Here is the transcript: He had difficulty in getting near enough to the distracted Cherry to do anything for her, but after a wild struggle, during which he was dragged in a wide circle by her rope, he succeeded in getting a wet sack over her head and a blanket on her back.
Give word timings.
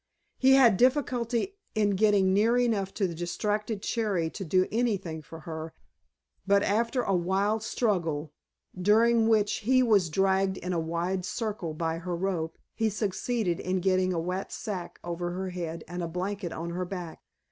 He 0.39 0.53
had 0.53 0.77
difficulty 0.77 1.59
in 1.75 1.91
getting 1.91 2.33
near 2.33 2.57
enough 2.57 2.91
to 2.95 3.05
the 3.07 3.13
distracted 3.13 3.83
Cherry 3.83 4.31
to 4.31 4.43
do 4.43 4.67
anything 4.71 5.21
for 5.21 5.41
her, 5.41 5.75
but 6.47 6.63
after 6.63 7.03
a 7.03 7.13
wild 7.13 7.61
struggle, 7.61 8.33
during 8.75 9.27
which 9.27 9.57
he 9.57 9.83
was 9.83 10.09
dragged 10.09 10.57
in 10.57 10.73
a 10.73 10.79
wide 10.79 11.23
circle 11.23 11.75
by 11.75 11.99
her 11.99 12.15
rope, 12.15 12.57
he 12.73 12.89
succeeded 12.89 13.59
in 13.59 13.79
getting 13.79 14.11
a 14.11 14.19
wet 14.19 14.51
sack 14.51 14.97
over 15.03 15.33
her 15.33 15.51
head 15.51 15.83
and 15.87 16.01
a 16.01 16.07
blanket 16.07 16.51
on 16.51 16.71
her 16.71 16.83
back. 16.85 17.21